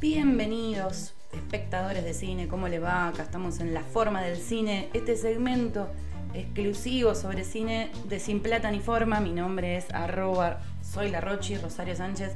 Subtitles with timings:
[0.00, 3.08] Bienvenidos, espectadores de cine, ¿cómo le va?
[3.08, 5.88] Acá estamos en La Forma del Cine, este segmento
[6.34, 9.18] exclusivo sobre cine de Sin Plata ni Forma.
[9.18, 12.34] Mi nombre es arroba, soy la Rochi, Rosario Sánchez,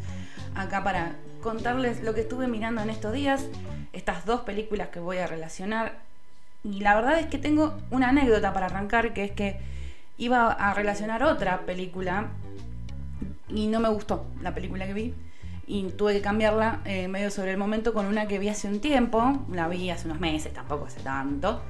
[0.56, 3.44] acá para contarles lo que estuve mirando en estos días,
[3.98, 5.98] estas dos películas que voy a relacionar.
[6.64, 9.58] Y la verdad es que tengo una anécdota para arrancar, que es que
[10.16, 12.28] iba a relacionar otra película
[13.48, 15.14] y no me gustó la película que vi
[15.68, 18.80] y tuve que cambiarla eh, medio sobre el momento con una que vi hace un
[18.80, 21.60] tiempo, la vi hace unos meses, tampoco hace tanto,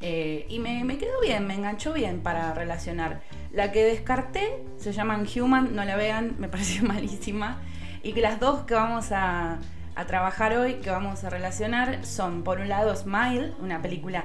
[0.00, 3.20] eh, y me, quedó bien, me enganchó bien para relacionar.
[3.52, 7.58] La que descarté se llama Human, no la vean, me pareció malísima,
[8.02, 9.58] y que las dos que vamos a,
[9.94, 14.24] a trabajar hoy, que vamos a relacionar, son por un lado Smile, una película,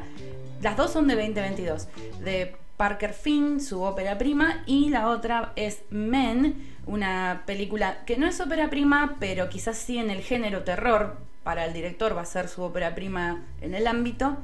[0.61, 1.88] las dos son de 2022,
[2.19, 8.28] de Parker Finn, su ópera prima, y la otra es Men, una película que no
[8.28, 12.25] es ópera prima, pero quizás sí en el género terror, para el director va a
[12.25, 14.38] ser su ópera prima en el ámbito,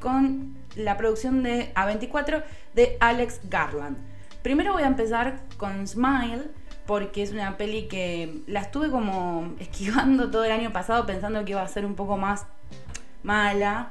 [0.00, 2.42] con la producción de A24
[2.74, 3.96] de Alex Garland.
[4.42, 6.50] Primero voy a empezar con Smile,
[6.86, 11.52] porque es una peli que la estuve como esquivando todo el año pasado pensando que
[11.52, 12.46] iba a ser un poco más
[13.22, 13.88] mala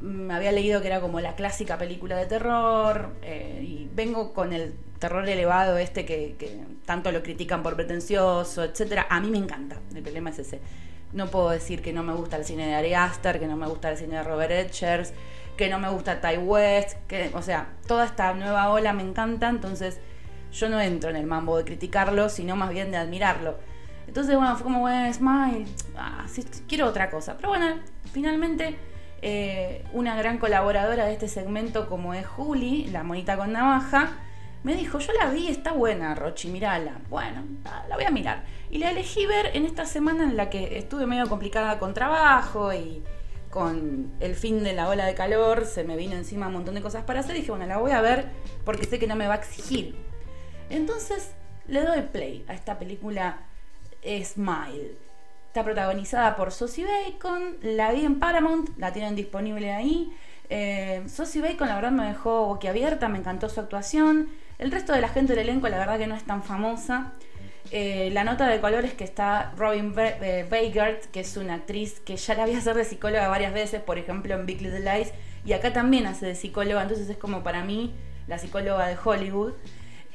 [0.00, 4.52] me había leído que era como la clásica película de terror eh, y vengo con
[4.52, 9.06] el terror elevado este que, tanto lo critican por pretencioso, etcétera.
[9.08, 10.60] A mí me encanta, el problema es ese.
[11.12, 13.66] No puedo decir que no me gusta el cine de Ari Aster, que no me
[13.66, 15.12] gusta el cine de Robert Edgers,
[15.56, 19.48] que no me gusta Ty West, que, o sea, toda esta nueva ola me encanta,
[19.48, 19.98] entonces
[20.52, 23.58] yo no entro en el mambo de criticarlo, sino más bien de admirarlo.
[24.06, 25.66] Entonces, bueno, fue como, bueno, Smile,
[25.96, 26.26] ah,
[26.68, 27.36] quiero otra cosa.
[27.36, 27.80] Pero bueno,
[28.12, 28.76] finalmente
[29.22, 34.12] eh, una gran colaboradora de este segmento como es Juli, la monita con navaja,
[34.62, 36.98] me dijo, yo la vi, está buena, Rochi, mirala.
[37.08, 37.44] Bueno,
[37.88, 38.44] la voy a mirar.
[38.70, 42.72] Y la elegí ver en esta semana en la que estuve medio complicada con trabajo
[42.72, 43.02] y
[43.50, 46.82] con el fin de la ola de calor, se me vino encima un montón de
[46.82, 48.26] cosas para hacer dije, bueno, la voy a ver
[48.64, 49.94] porque sé que no me va a exigir.
[50.70, 51.32] Entonces
[51.68, 53.38] le doy play a esta película
[54.02, 54.96] Smile.
[55.48, 60.12] Está protagonizada por Sosie Bacon, la vi en Paramount, la tienen disponible ahí.
[60.48, 61.02] Eh,
[61.42, 64.28] Bacon la verdad me dejó boquiabierta, me encantó su actuación.
[64.58, 67.12] El resto de la gente del elenco la verdad que no es tan famosa.
[67.72, 72.16] Eh, la nota de color es que está Robin Weigert, que es una actriz que
[72.16, 75.12] ya la vi hacer de psicóloga varias veces, por ejemplo en Big Little Lies,
[75.44, 77.92] y acá también hace de psicóloga, entonces es como para mí
[78.28, 79.54] la psicóloga de Hollywood.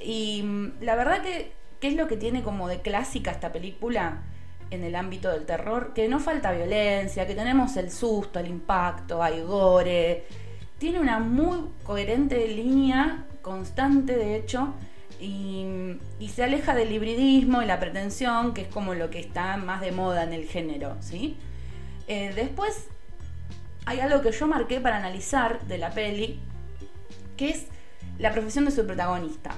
[0.04, 4.24] Y mm, la verdad que, ¿qué es lo que tiene como de clásica esta película?
[4.72, 9.22] en el ámbito del terror, que no falta violencia, que tenemos el susto, el impacto,
[9.22, 10.26] hay gore.
[10.78, 14.74] Tiene una muy coherente línea, constante de hecho,
[15.20, 16.00] y,
[16.34, 19.92] se aleja del hibridismo y la pretensión, que es como lo que está más de
[19.92, 21.38] moda en el género, ¿sí?
[22.08, 22.88] Eh, después
[23.86, 26.40] hay algo que yo marqué para analizar de la peli,
[27.36, 27.68] que es
[28.18, 29.52] la profesión de su protagonista,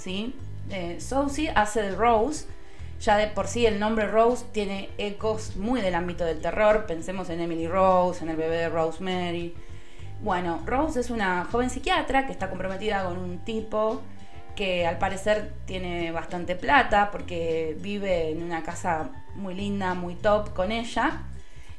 [0.00, 0.34] ¿sí?
[0.70, 0.98] Eh,
[1.54, 2.46] hace de Rose,
[3.00, 6.86] ya de por sí el nombre Rose tiene ecos muy del ámbito del terror.
[6.86, 9.54] Pensemos en Emily Rose, en el bebé de Rosemary.
[10.22, 14.02] Bueno, Rose es una joven psiquiatra que está comprometida con un tipo
[14.54, 20.52] que al parecer tiene bastante plata porque vive en una casa muy linda, muy top
[20.52, 21.22] con ella.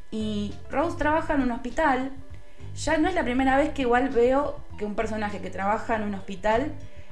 [0.09, 2.12] Y Rose trabaja en un hospital.
[2.76, 6.03] Ya no es la primera vez que igual veo que un personaje que trabaja en
[6.03, 6.72] un hospital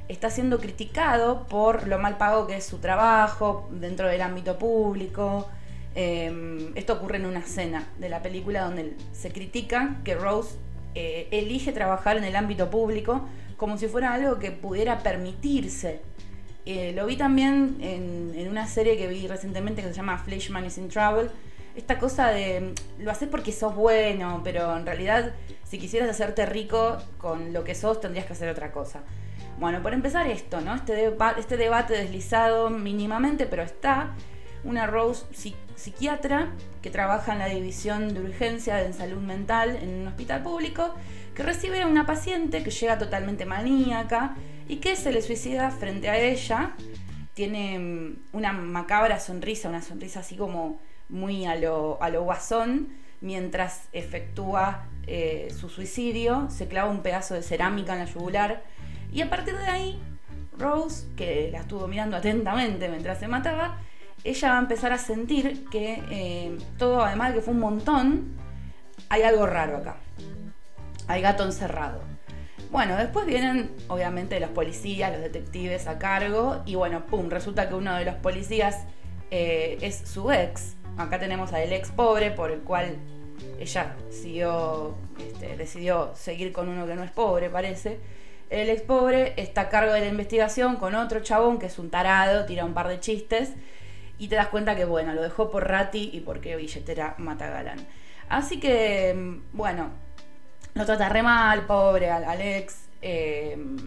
[0.10, 5.48] está siendo criticado por lo mal pago que es su trabajo dentro del ámbito público.
[5.96, 10.58] Em, esto ocurre en una escena de la película donde se critica que Rose
[10.96, 16.02] eh, elige trabajar en el ámbito público como si fuera algo que pudiera permitirse.
[16.66, 20.78] Eh, lo vi también en, una serie que vi recientemente que se llama Fleshman is
[20.80, 21.30] in Trouble.
[21.76, 25.34] Esta cosa de lo haces porque sos bueno, pero en realidad
[25.66, 29.04] si quisieras hacerte rico con lo que sos tendrías que hacer otra cosa.
[29.60, 30.74] Bueno, por empezar esto, ¿no?
[30.74, 34.16] Este, este debate deslizado mínimamente, pero está
[34.64, 35.26] una Rose
[35.76, 40.96] psiquiatra que trabaja en la división de urgencia en salud mental en un hospital público,
[41.36, 44.38] que recibe a una paciente que llega totalmente maníaca
[44.70, 46.72] y que se le suicida frente a ella.
[47.34, 50.80] Tiene mm, una macabra sonrisa, una sonrisa así como
[51.10, 57.34] muy a lo, a lo guasón, mientras efectúa eh, su suicidio, se clava un pedazo
[57.34, 58.64] de cerámica en la yugular
[59.12, 60.02] y a partir de ahí,
[60.58, 63.80] Rose, que la estuvo mirando atentamente mientras se mataba,
[64.24, 68.38] ella va a empezar a sentir que eh, todo, además de que fue un montón,
[69.10, 69.98] hay algo raro acá.
[71.08, 72.02] Hay gato encerrado.
[72.72, 77.76] Bueno, después vienen obviamente los policías, los detectives a cargo y bueno, pum, resulta que
[77.76, 78.86] uno de los policías
[79.32, 80.76] eh, es su ex.
[80.98, 82.98] Acá tenemos al ex pobre por el cual
[83.60, 88.00] ella siguió, este, decidió seguir con uno que no es pobre, parece.
[88.50, 91.90] El ex pobre está a cargo de la investigación con otro chabón que es un
[91.90, 93.54] tarado, tira un par de chistes
[94.18, 97.80] y te das cuenta que, bueno, lo dejó por Rati y porque billetera mata galán.
[98.28, 99.92] Así que, mm, bueno,
[100.74, 102.88] lo trata re mal, pobre, al Alex.
[103.02, 103.78] Em,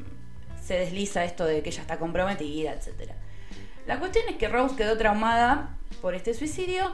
[0.62, 3.12] se desliza esto de que ella está comprometida, etc.
[3.86, 6.92] La cuestión es que Rose quedó traumada por este suicidio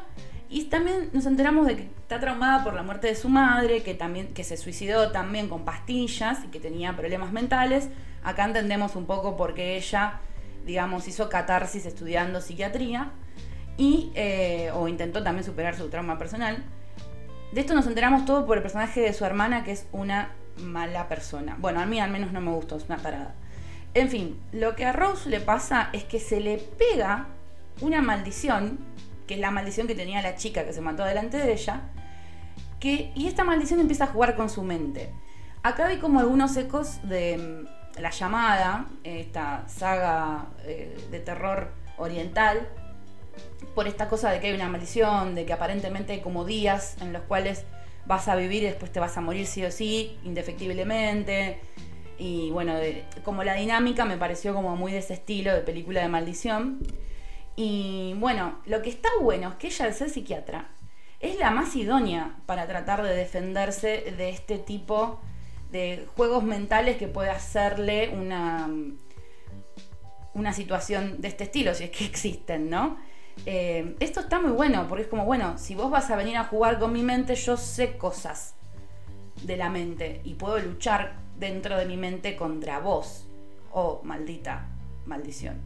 [0.49, 3.95] y también nos enteramos de que está traumada por la muerte de su madre, que
[3.95, 7.89] también que se suicidó también con pastillas y que tenía problemas mentales.
[8.25, 10.21] Acá entendemos un poco por qué ella,
[10.65, 13.11] digamos, hizo catarsis estudiando psiquiatría
[13.77, 16.65] y eh, o intentó también superar su trauma personal.
[17.53, 21.09] De esto nos enteramos todo por el personaje de su hermana, que es una mala
[21.09, 21.57] persona.
[21.59, 23.35] Bueno, a mí al menos no me gustó, es una parada.
[23.95, 27.27] En fin, lo que a Rose le pasa es que se le pega
[27.81, 28.79] una maldición,
[29.27, 31.83] que es la maldición que tenía la chica que se mató delante de ella,
[32.81, 35.11] que, y esta maldición empieza a jugar con su mente.
[35.63, 42.69] Acá vi como algunos ecos de mm, La llamada, esta saga eh, de terror oriental,
[43.75, 47.13] por esta cosa de que hay una maldición, de que aparentemente hay como días en
[47.13, 47.65] los cuales
[48.07, 51.61] vas a vivir y después te vas a morir sí o sí, indefectiblemente.
[52.19, 52.75] Y bueno,
[53.25, 56.81] como la dinámica me pareció como muy de ese estilo de película de maldición.
[57.55, 60.71] Y bueno, lo que está bueno es que ella, al ser psiquiatra,
[61.21, 65.21] es la más idónea para tratar de defenderse de este tipo
[65.71, 68.69] de juegos mentales que puede hacerle una,
[70.35, 72.97] una situación de este estilo, si es que existen, ¿no?
[73.47, 76.45] Eh, esto está muy bueno, porque es como, bueno, si vos vas a venir a
[76.45, 78.55] jugar con mi mente, yo sé cosas
[79.43, 83.27] de la mente y puedo luchar dentro de mi mente contra vos.
[83.73, 84.67] Oh, maldita
[85.07, 85.61] maldición.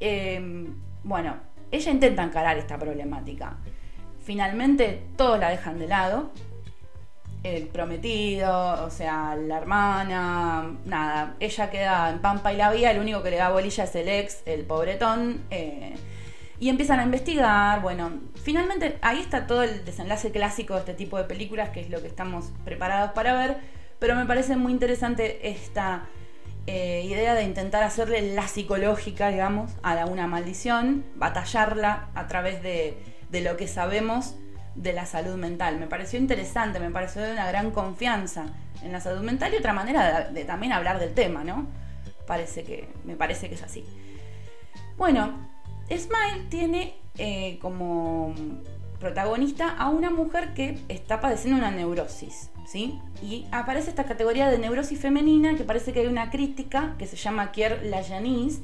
[0.00, 0.68] Eh,
[1.04, 1.36] bueno,
[1.70, 3.56] ella intenta encarar esta problemática.
[4.24, 6.30] Finalmente todos la dejan de lado.
[7.42, 11.36] El prometido, o sea, la hermana, nada.
[11.38, 14.08] Ella queda en Pampa y la Vía, el único que le da bolilla es el
[14.08, 15.42] ex, el pobretón.
[15.50, 15.94] Eh,
[16.58, 18.10] y empiezan a investigar, bueno,
[18.42, 22.00] finalmente ahí está todo el desenlace clásico de este tipo de películas, que es lo
[22.00, 23.58] que estamos preparados para ver,
[23.98, 26.06] pero me parece muy interesante esta
[26.66, 32.96] eh, idea de intentar hacerle la psicológica, digamos, a una maldición, batallarla a través de,
[33.32, 34.34] lo que sabemos
[34.74, 35.78] de la salud mental.
[35.78, 38.46] Me pareció interesante, me pareció de una gran confianza
[38.82, 41.66] en la salud mental y otra manera de, de también hablar del tema, ¿no?
[42.26, 43.84] Parece que, me parece que es así.
[44.96, 45.48] Bueno,
[45.88, 48.34] Smile tiene eh, como
[48.98, 52.98] protagonista a una mujer que está padeciendo una neurosis, ¿sí?
[53.22, 57.16] Y aparece esta categoría de neurosis femenina que parece que hay una crítica que se
[57.16, 58.60] llama Kier Lajanis,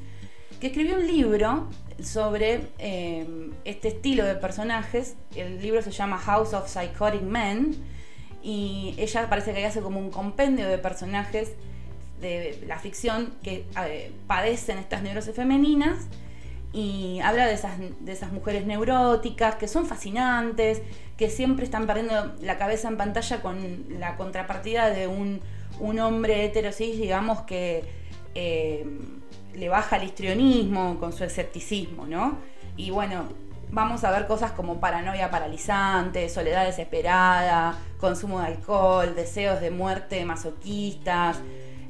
[0.60, 1.68] que escribió un libro
[2.02, 5.16] sobre eh, este estilo de personajes.
[5.34, 7.76] El libro se llama House of Psychotic Men
[8.42, 11.52] y ella parece que hace como un compendio de personajes
[12.20, 16.06] de la ficción que eh, padecen estas neurosis femeninas
[16.72, 20.82] y habla de esas, de esas mujeres neuróticas que son fascinantes,
[21.16, 25.40] que siempre están perdiendo la cabeza en pantalla con la contrapartida de un,
[26.00, 27.84] hombre heterosis, digamos, que
[28.34, 28.86] eh,
[29.54, 32.38] le baja el histrionismo con su escepticismo, ¿no?
[32.76, 33.28] Y bueno,
[33.70, 40.24] vamos a ver cosas como paranoia paralizante, soledad desesperada, consumo de alcohol, deseos de muerte
[40.24, 41.38] masoquistas,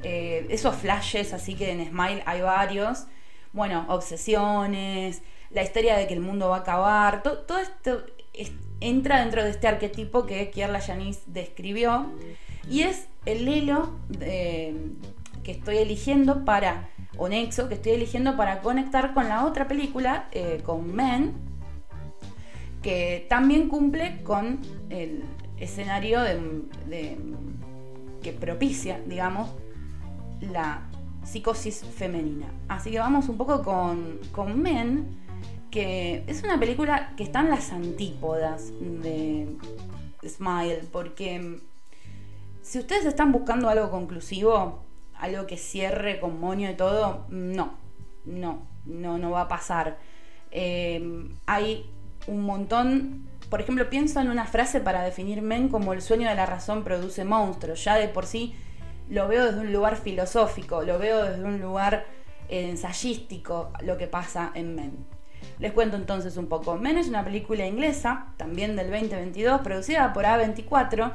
[0.03, 3.05] eh, esos flashes, así que en Smile hay varios
[3.53, 8.03] bueno, obsesiones, la historia de que el mundo va a acabar, todo esto
[8.79, 12.07] entra dentro de este arquetipo que Kierla Yanis describió
[12.69, 19.13] y es el hilo que estoy eligiendo para, o nexo que estoy eligiendo para conectar
[19.13, 21.33] con la otra película, eh, con Men,
[22.81, 25.23] que también cumple con el
[25.57, 26.19] escenario
[28.21, 29.49] que propicia, digamos,
[30.41, 30.89] la
[31.23, 32.47] psicosis femenina.
[32.67, 35.17] Así que vamos un poco con, con Men,
[35.71, 39.47] que es una película que está en las antípodas de
[40.27, 41.59] Smile, porque
[42.61, 44.83] si ustedes están buscando algo conclusivo,
[45.19, 47.73] algo que cierre con moño y todo, no,
[48.25, 49.97] no, no, no va a pasar.
[50.51, 51.85] Eh, hay
[52.27, 56.35] un montón, por ejemplo, pienso en una frase para definir Men como el sueño de
[56.35, 57.83] la razón produce monstruos.
[57.83, 58.55] Ya de por sí
[59.09, 62.05] lo veo desde un lugar filosófico, lo veo desde un lugar
[62.49, 65.05] ensayístico lo que pasa en Men.
[65.59, 66.75] Les cuento entonces un poco.
[66.77, 71.13] Men es una película inglesa, también del 2022, producida por A24,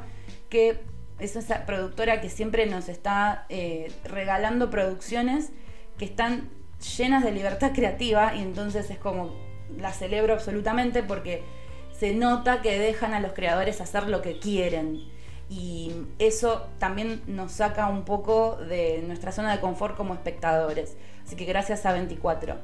[0.49, 0.81] que
[1.19, 5.51] es esa productora que siempre nos está eh, regalando producciones
[5.97, 6.49] que están
[6.97, 9.35] llenas de libertad creativa y entonces es como
[9.77, 11.43] la celebro absolutamente porque
[11.91, 15.11] se nota que dejan a los creadores hacer lo que quieren
[15.49, 20.95] y eso también nos saca un poco de nuestra zona de confort como espectadores.
[21.25, 22.57] Así que gracias a 24.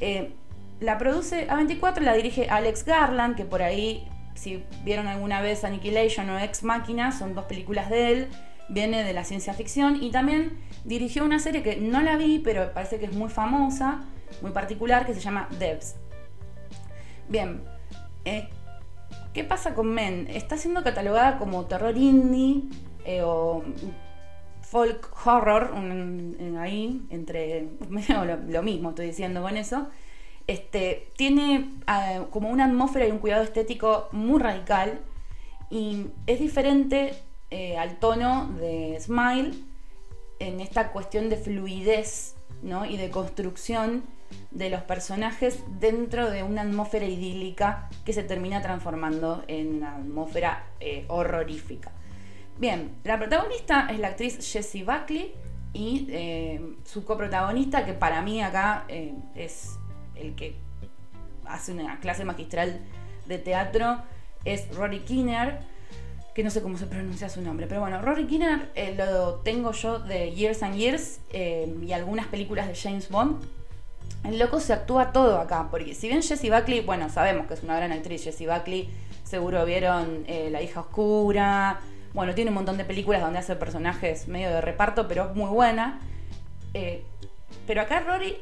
[0.00, 0.32] Eh,
[0.80, 6.28] la produce A24, la dirige Alex Garland, que por ahí, si vieron alguna vez Annihilation
[6.30, 8.28] o Ex Máquina, son dos películas de él,
[8.68, 12.72] viene de la ciencia ficción y también dirigió una serie que no la vi, pero
[12.72, 14.00] parece que es muy famosa,
[14.40, 15.96] muy particular, que se llama Devs.
[17.28, 17.62] Bien,
[18.24, 18.48] eh,
[19.32, 20.28] ¿qué pasa con Men?
[20.30, 22.62] Está siendo catalogada como terror indie
[23.04, 23.62] eh, o
[24.60, 25.74] folk horror,
[26.58, 27.68] ahí, entre
[28.48, 29.88] lo, mismo estoy diciendo con eso.
[30.46, 34.98] Este, tiene ah, como una atmósfera y un cuidado estético muy radical
[35.70, 37.14] y es diferente
[37.50, 39.52] eh, al tono de Smile
[40.38, 44.04] en esta cuestión de fluidez y de construcción
[44.50, 50.66] de los personajes dentro de una atmósfera idílica que se termina transformando en una atmósfera
[50.80, 51.90] eh, horrorífica.
[52.58, 55.34] Bien, la protagonista es la actriz Jessie Buckley
[55.72, 59.78] y eh, su coprotagonista, que para mí acá eh, es
[60.14, 60.56] el que
[61.44, 62.80] hace una clase magistral
[63.26, 64.02] de teatro,
[64.44, 65.60] es Rory Kinner,
[66.34, 69.72] que no sé cómo se pronuncia su nombre, pero bueno, Rory Kinner eh, lo tengo
[69.72, 73.44] yo de Years and Years y algunas películas de James Bond.
[74.24, 77.62] El loco se actúa todo acá, porque si bien Jessie Buckley, bueno, sabemos que es
[77.62, 78.88] una gran actriz, Jessie Buckley,
[79.24, 81.80] seguro vieron La hija oscura,
[82.14, 85.48] bueno, tiene un montón de películas donde hace personajes medio de reparto, pero es muy
[85.48, 85.98] buena.
[86.74, 87.04] Eh,
[87.66, 88.36] pero acá Rory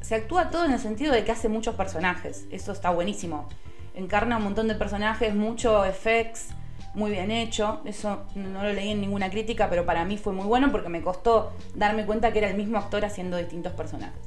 [0.00, 2.46] se actúa todo en el sentido de que hace muchos personajes.
[2.50, 3.48] Eso está buenísimo.
[3.94, 6.48] Encarna un montón de personajes, mucho effects,
[6.94, 7.80] muy bien hecho.
[7.84, 11.02] Eso no lo leí en ninguna crítica, pero para mí fue muy bueno porque me
[11.02, 14.20] costó darme cuenta que era el mismo actor haciendo distintos personajes.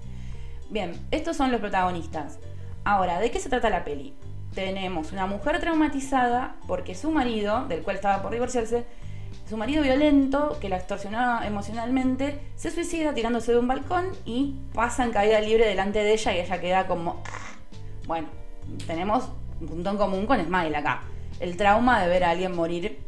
[0.70, 2.40] Bien, estos son los protagonistas.
[2.84, 4.14] Ahora, ¿de qué se trata la peli?
[4.54, 8.86] tenemos una mujer traumatizada porque su marido, del cual estaba por divorciarse,
[9.50, 15.04] su marido violento, que la extorsionaba emocionalmente, se suicida tirándose de un balcón y pasa
[15.04, 17.22] en caída libre delante de ella y ella queda como...
[18.06, 18.28] Bueno,
[18.88, 19.30] tenemos
[19.60, 21.02] un punto en común con Smile acá.
[21.44, 23.04] El trauma de ver a alguien morir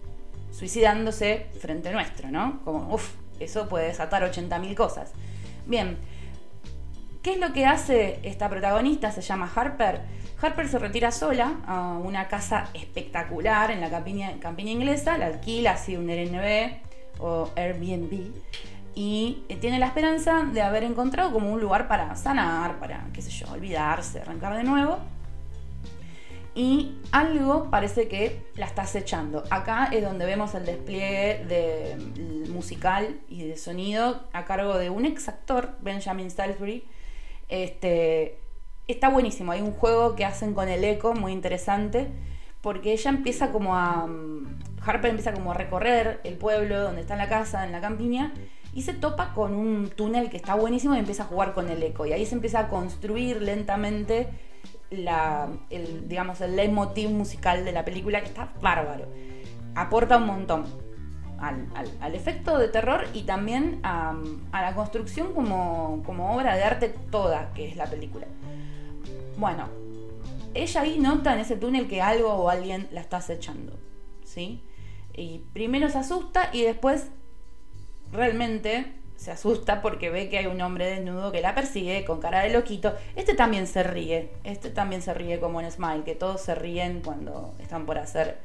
[0.51, 2.61] suicidándose frente nuestro, ¿no?
[2.63, 5.13] Como, uff, eso puede desatar 80.000 cosas.
[5.65, 5.97] Bien,
[7.23, 9.11] ¿qué es lo que hace esta protagonista?
[9.11, 10.01] Se llama Harper
[10.41, 15.95] Harper se retira sola a una casa espectacular en la campiña, inglesa, la alquila así
[15.95, 16.77] un Airbnb
[17.19, 18.31] o Airbnb
[18.93, 23.29] y tiene la esperanza de haber encontrado como un lugar para sanar, para, qué sé
[23.29, 24.99] yo, olvidarse, arrancar de nuevo.
[26.55, 29.43] Y algo parece que la está acechando.
[29.49, 34.89] Acá es donde vemos el despliegue de, mm, musical y de sonido a cargo de
[34.89, 36.85] un ex actor, Benjamin Salisbury,
[37.49, 38.39] este,
[38.87, 39.51] está buenísimo.
[39.51, 42.07] Hay un juego que hacen con el eco muy interesante.
[42.61, 44.07] Porque ella empieza como a.
[44.07, 48.33] Mm, Harper empieza como a recorrer el pueblo donde está la casa, en la campiña,
[48.73, 51.83] y se topa con un túnel que está buenísimo y empieza a jugar con el
[51.83, 52.07] eco.
[52.07, 54.29] Y ahí se empieza a construir lentamente
[54.89, 59.07] la, el, digamos, el leitmotiv musical de la película, que está bárbaro.
[59.75, 60.65] Aporta un montón
[61.39, 64.15] al, efecto de terror y también a,
[64.51, 68.27] a la construcción como, como obra de arte toda que es la película.
[69.37, 69.67] Bueno,
[70.53, 73.77] ella ahí nota en ese túnel que algo o alguien la está acechando,
[74.23, 74.63] ¿sí?
[75.13, 77.07] Y primero se asusta y después
[78.11, 82.41] realmente se asusta porque ve que hay un hombre desnudo que la persigue con cara
[82.41, 82.93] de loquito.
[83.15, 87.01] Este también se ríe, este también se ríe como en Smile, que todos se ríen
[87.01, 88.37] cuando están por hacer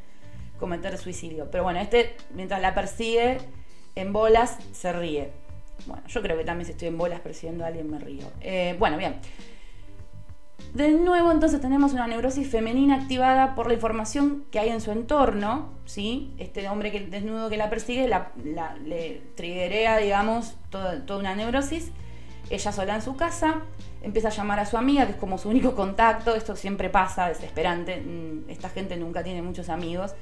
[0.59, 1.51] cometer suicidio.
[1.51, 3.39] Pero bueno, este mientras la persigue
[3.95, 5.31] en bolas se ríe.
[5.87, 8.27] Bueno, yo creo que también si estoy en bolas persiguiendo a alguien me río.
[8.41, 9.17] Eh, bueno, bien.
[10.75, 14.93] De nuevo, entonces tenemos una neurosis femenina activada por la información que hay en su
[14.93, 16.33] entorno, ¿sí?
[16.39, 18.31] Este hombre que, desnudo que la persigue la,
[18.85, 21.91] le triggerea, digamos, toda, toda una neurosis.
[22.51, 23.63] Ella sola en su casa,
[24.03, 26.35] empieza a llamar a su amiga, que es como su único contacto.
[26.35, 28.01] Esto siempre pasa, desesperante.
[28.01, 30.15] Mm, esta gente nunca tiene muchos amigos,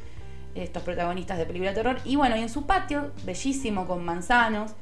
[0.55, 1.99] estos protagonistas de película de terror.
[2.05, 4.73] Y bueno, y en su patio, bellísimo, con manzanos,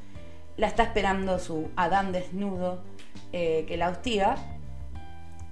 [0.56, 2.82] la está esperando su Adán desnudo
[3.32, 4.36] eh, que la hostiga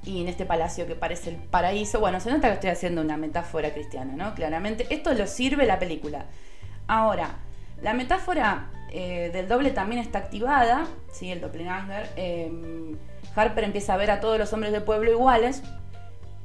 [0.05, 2.01] y en este palacio que parece el paraíso.
[2.01, 4.35] Bueno, se nota que estoy haciendo una metáfora cristiana, ¿no?
[4.35, 4.87] Claramente.
[4.91, 6.27] Esto lo sirve la película.
[6.87, 7.37] Ahora,
[7.83, 11.31] la metáfora eh, del doble también está activada, ¿sí?
[11.31, 12.11] El doppelganger.
[12.17, 12.97] Eh,
[13.35, 15.63] Harper empieza a ver a todos los hombres del pueblo iguales,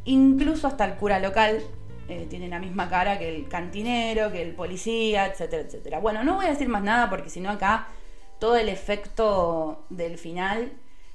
[0.05, 1.61] incluso hasta el cura local,
[2.07, 5.99] eh, tiene la misma cara que el cantinero, que el policía, etcétera, etcétera.
[5.99, 7.87] Bueno, no voy a decir más nada porque si no acá
[8.39, 10.71] todo el efecto del final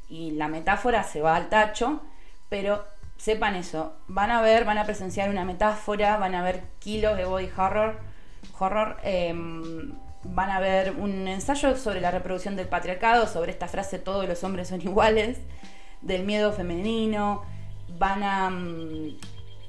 [0.08, 2.02] y la metáfora se va al tacho,
[2.48, 2.84] pero
[3.16, 7.24] sepan eso, van a ver, van a presenciar una metáfora, van a ver kilos de
[7.24, 7.98] body horror,
[8.58, 9.92] horror em,
[10.24, 14.42] van a ver un ensayo sobre la reproducción del patriarcado, sobre esta frase todos los
[14.44, 15.38] hombres son iguales,
[16.02, 17.42] del miedo femenino,
[17.98, 19.18] van a mm,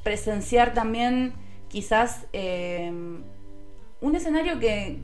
[0.03, 1.33] presenciar también
[1.67, 3.23] quizás em,
[4.01, 5.01] un escenario que,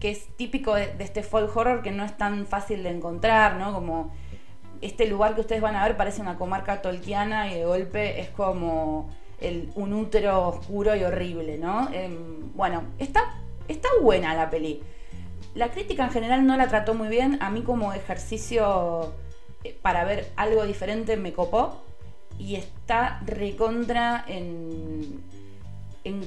[0.00, 3.72] es típico de, este folk horror que no es tan fácil de encontrar, ¿no?
[3.72, 4.12] Como
[4.82, 8.28] este lugar que ustedes van a ver parece una comarca tolkiana y de golpe es
[8.30, 9.08] como
[9.74, 11.88] un útero oscuro y horrible, ¿no?
[11.92, 13.34] Em, bueno, está,
[13.68, 14.82] está buena la peli.
[15.54, 17.38] La crítica en general no la trató muy bien.
[17.40, 19.12] A mí como ejercicio
[19.64, 21.82] eh, para ver algo diferente me copó
[22.38, 25.22] y está recontra en,
[26.04, 26.22] en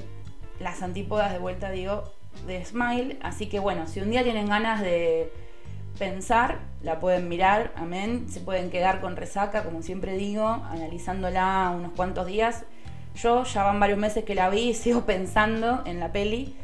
[0.60, 2.04] las antípodas de vuelta, digo,
[2.46, 3.18] de Smile.
[3.22, 5.32] Así que bueno, si un día tienen ganas de
[5.98, 8.26] pensar, la pueden mirar, amén.
[8.28, 12.64] Se pueden quedar con resaca, como siempre digo, analizándola unos cuantos días.
[13.14, 16.54] Yo ya van varios meses que la vi y sigo pensando en la peli.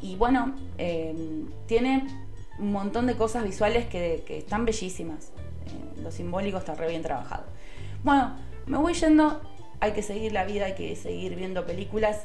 [0.00, 1.14] Y bueno, eh,
[1.66, 2.06] tiene
[2.58, 5.32] un montón de cosas visuales que, están bellísimas.
[5.66, 7.44] Eh, lo simbólico está re bien trabajado.
[8.02, 9.40] Bueno, me voy yendo,
[9.80, 12.24] hay que seguir la vida, hay que seguir viendo películas.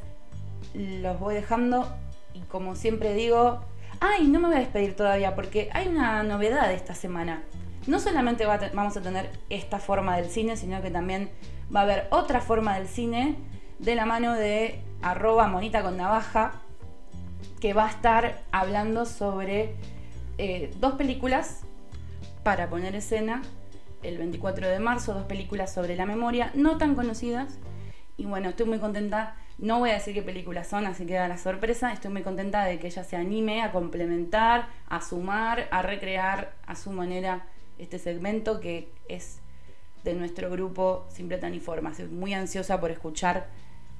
[0.74, 1.88] Los voy dejando
[2.34, 3.62] y como siempre digo,
[4.04, 7.44] ay, no me voy a despedir todavía porque hay una novedad esta semana.
[7.88, 11.32] No solamente vamos a tener esta forma del cine, sino que también
[11.74, 13.38] va a haber otra forma del cine
[13.80, 16.52] de la mano de arroba monita con navaja,
[17.62, 19.76] que va a estar hablando sobre
[20.38, 21.62] eh, dos películas
[22.44, 23.42] para poner escena
[24.02, 27.58] el 24 de marzo, dos películas sobre la memoria, no tan conocidas.
[28.18, 29.38] Y bueno, estoy muy contenta.
[29.58, 31.94] No voy a decir qué películas son, así que da la sorpresa.
[31.94, 36.76] Estoy muy contenta de que ella se anime a complementar, a sumar, a recrear a
[36.76, 37.46] su manera
[37.78, 39.39] este segmento que es
[40.04, 41.92] de nuestro grupo Simple Tan Forma.
[41.92, 43.48] Estoy muy ansiosa por escuchar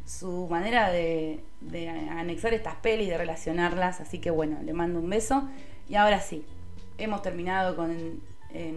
[0.06, 4.02] su manera de, de anexar estas pelis, de relacionarlas.
[4.02, 5.48] Así que bueno, le mando un beso.
[5.88, 6.46] Y ahora sí,
[6.98, 8.22] hemos terminado con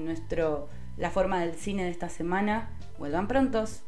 [0.05, 2.71] nuestro la forma del cine de esta semana.
[2.99, 3.83] Vuelvan prontos.